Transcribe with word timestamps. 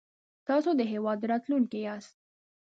تاسو 0.47 0.69
د 0.79 0.81
هېواد 0.91 1.19
راتلونکی 1.31 1.79
ياست 1.87 2.13